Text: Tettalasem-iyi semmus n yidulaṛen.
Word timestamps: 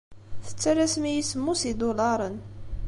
Tettalasem-iyi 0.45 1.23
semmus 1.29 1.61
n 1.63 1.67
yidulaṛen. 1.67 2.35